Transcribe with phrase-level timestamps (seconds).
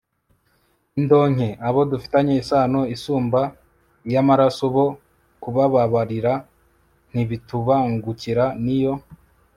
[0.99, 1.47] indonke.
[1.67, 3.41] abo dufitanye isano isumba
[4.07, 4.85] iy'amaraso, bo
[5.41, 6.33] kubababarira
[7.11, 8.45] ntibitubangukira.
[8.63, 8.93] n'iyo